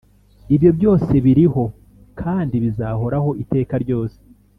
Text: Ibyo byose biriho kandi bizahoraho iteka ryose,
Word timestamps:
Ibyo 0.55 0.71
byose 0.77 1.11
biriho 1.25 1.63
kandi 2.19 2.55
bizahoraho 2.63 3.29
iteka 3.43 3.75
ryose, 3.83 4.19